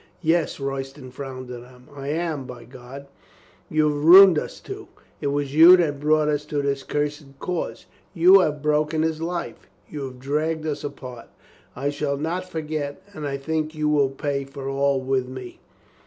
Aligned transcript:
"Yes." 0.23 0.59
Royston 0.59 1.11
frowned 1.11 1.51
at 1.51 1.61
her. 1.61 1.81
"I 1.95 2.07
am, 2.07 2.45
by 2.45 2.63
God. 2.63 3.05
You 3.69 3.83
have 3.87 4.03
ruined 4.03 4.39
us 4.39 4.59
two. 4.59 4.87
It 5.21 5.27
was 5.27 5.53
you 5.53 5.77
that 5.77 5.99
brought 5.99 6.27
us 6.27 6.43
to 6.45 6.59
this 6.63 6.81
cursed 6.81 7.27
cause. 7.37 7.85
You 8.15 8.39
have 8.39 8.63
broken 8.63 9.03
his 9.03 9.21
life. 9.21 9.67
You 9.87 10.05
have 10.05 10.17
dragged 10.19 10.65
us 10.65 10.83
apart. 10.83 11.27
I 11.75 11.91
shall 11.91 12.17
not 12.17 12.49
forget. 12.49 13.03
And 13.13 13.27
I 13.27 13.37
think 13.37 13.75
you 13.75 13.89
will 13.89 14.09
pay 14.09 14.43
for 14.43 14.67
all 14.67 14.99
with 14.99 15.27
me." 15.27 15.59